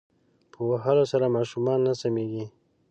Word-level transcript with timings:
په 0.51 0.59
وهلو 0.69 1.03
سره 1.11 1.33
ماشومان 1.35 1.79
نه 1.87 1.93
سمیږی 2.01 2.45